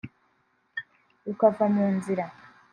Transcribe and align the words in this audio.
rukava 1.25 1.65
mu 1.75 1.85
nzira 1.95 2.25